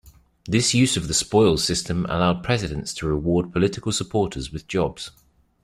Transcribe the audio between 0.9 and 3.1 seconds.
of the spoils system allowed presidents to